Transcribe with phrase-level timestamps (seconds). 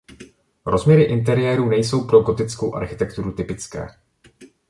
[0.65, 3.87] Rozměry interiéru nejsou pro gotickou architekturu typické.